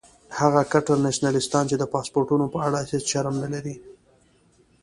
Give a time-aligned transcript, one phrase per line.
[0.39, 3.75] هغه کټر نیشنلستان چې د پاسپورټونو په اړه هیڅ شرم نه لري.